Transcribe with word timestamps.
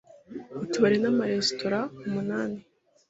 Utubari 0.63 0.97
n’amaresitora 1.03 1.79
umunani 2.07 2.59